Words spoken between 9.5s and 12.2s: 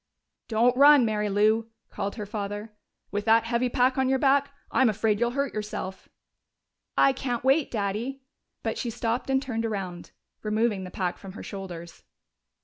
around, removing the pack from her shoulders.